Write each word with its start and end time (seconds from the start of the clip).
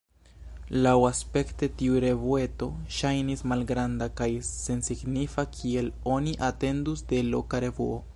Laŭaspekte 0.85 1.67
tiu 1.81 1.99
revueto 2.05 2.69
ŝajnis 2.99 3.45
malgranda 3.51 4.07
kaj 4.21 4.29
sensignifa, 4.49 5.45
kiel 5.59 5.91
oni 6.15 6.35
atendus 6.49 7.05
de 7.13 7.21
loka 7.35 7.61
revuo. 7.67 8.01